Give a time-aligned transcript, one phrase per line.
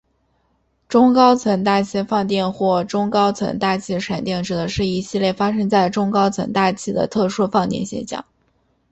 [0.87, 8.25] 中高层大气放电或中高层大气闪电指的是一系列发生在中高层大气的特殊放电现象。